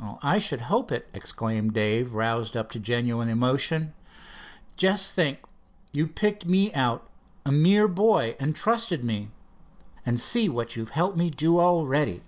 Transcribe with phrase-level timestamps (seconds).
[0.00, 3.94] "I should hope it," exclaimed Dave, roused up to genuine emotion.
[4.76, 5.44] "Just think
[5.92, 7.08] you picked me out,
[7.46, 9.30] a mere boy, and trusted me.
[10.04, 12.24] And see what you helped me do, already!"